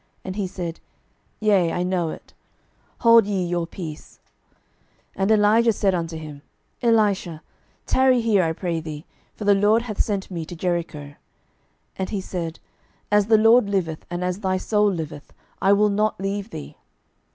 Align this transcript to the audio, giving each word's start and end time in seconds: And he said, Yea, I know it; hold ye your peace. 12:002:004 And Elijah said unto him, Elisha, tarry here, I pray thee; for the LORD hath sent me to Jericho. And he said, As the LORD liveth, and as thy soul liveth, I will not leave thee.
And 0.23 0.35
he 0.35 0.47
said, 0.47 0.79
Yea, 1.39 1.71
I 1.71 1.83
know 1.83 2.09
it; 2.09 2.33
hold 3.01 3.27
ye 3.27 3.45
your 3.45 3.67
peace. 3.67 4.19
12:002:004 5.15 5.21
And 5.21 5.31
Elijah 5.31 5.73
said 5.73 5.93
unto 5.93 6.17
him, 6.17 6.41
Elisha, 6.81 7.43
tarry 7.85 8.19
here, 8.19 8.41
I 8.41 8.51
pray 8.51 8.79
thee; 8.79 9.05
for 9.35 9.45
the 9.45 9.53
LORD 9.53 9.83
hath 9.83 10.01
sent 10.01 10.31
me 10.31 10.43
to 10.43 10.55
Jericho. 10.55 11.13
And 11.99 12.09
he 12.09 12.19
said, 12.19 12.57
As 13.11 13.27
the 13.27 13.37
LORD 13.37 13.69
liveth, 13.69 14.03
and 14.09 14.23
as 14.23 14.39
thy 14.39 14.57
soul 14.57 14.91
liveth, 14.91 15.33
I 15.61 15.71
will 15.73 15.89
not 15.89 16.19
leave 16.19 16.49
thee. 16.49 16.77